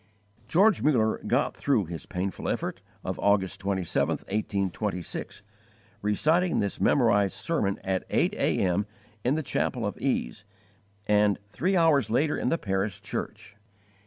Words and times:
George 0.47 0.81
Muller 0.81 1.19
'got 1.27 1.55
through' 1.55 1.85
his 1.85 2.07
painful 2.07 2.49
effort 2.49 2.81
of 3.03 3.19
August 3.19 3.59
27, 3.59 4.13
1826, 4.21 5.43
reciting 6.01 6.59
this 6.59 6.79
memoriter 6.81 7.29
sermon 7.29 7.77
at 7.83 8.03
eight 8.09 8.33
A.M. 8.33 8.87
in 9.23 9.35
the 9.35 9.43
chapel 9.43 9.85
of 9.85 9.99
ease, 9.99 10.43
and 11.05 11.37
three 11.49 11.77
hours 11.77 12.09
later 12.09 12.35
in 12.35 12.49
the 12.49 12.57
parish 12.57 12.99
church. 13.01 13.57